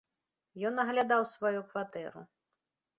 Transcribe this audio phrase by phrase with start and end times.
[0.69, 2.29] Ён аглядаў сваю кватэру.